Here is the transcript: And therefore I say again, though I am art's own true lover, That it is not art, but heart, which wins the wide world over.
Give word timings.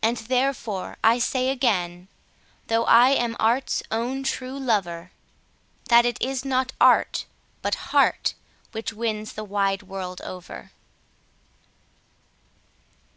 And 0.00 0.16
therefore 0.18 0.96
I 1.02 1.18
say 1.18 1.48
again, 1.48 2.06
though 2.68 2.84
I 2.84 3.08
am 3.10 3.34
art's 3.40 3.82
own 3.90 4.22
true 4.22 4.56
lover, 4.56 5.10
That 5.88 6.06
it 6.06 6.22
is 6.22 6.44
not 6.44 6.70
art, 6.80 7.26
but 7.60 7.74
heart, 7.90 8.34
which 8.70 8.92
wins 8.92 9.32
the 9.32 9.42
wide 9.42 9.82
world 9.82 10.20
over. 10.20 10.70